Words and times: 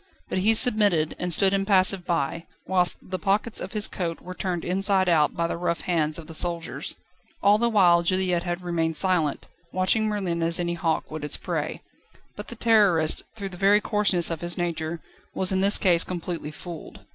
But 0.29 0.39
he 0.39 0.55
submitted, 0.55 1.15
and 1.19 1.31
stood 1.31 1.53
impassive 1.53 2.07
by, 2.07 2.47
whilst 2.65 2.97
the 3.07 3.19
pockets 3.19 3.61
of 3.61 3.73
his 3.73 3.87
coat 3.87 4.19
were 4.19 4.33
turned 4.33 4.65
inside 4.65 5.07
out 5.07 5.35
by 5.35 5.45
the 5.45 5.57
rough 5.57 5.81
hands 5.81 6.17
of 6.17 6.25
the 6.25 6.33
soldiers. 6.33 6.95
All 7.43 7.59
the 7.59 7.69
while 7.69 8.01
Juliette 8.01 8.41
had 8.41 8.63
remained 8.63 8.97
silent, 8.97 9.47
watching 9.71 10.07
Merlin 10.07 10.41
as 10.41 10.59
any 10.59 10.73
hawk 10.73 11.11
would 11.11 11.23
its 11.23 11.37
prey. 11.37 11.83
But 12.35 12.47
the 12.47 12.55
Terrorist, 12.55 13.21
through 13.35 13.49
the 13.49 13.57
very 13.57 13.79
coarseness 13.79 14.31
of 14.31 14.41
his 14.41 14.57
nature, 14.57 15.01
was 15.35 15.51
in 15.51 15.61
this 15.61 15.77
case 15.77 16.03
completely 16.03 16.49
fooled. 16.49 17.01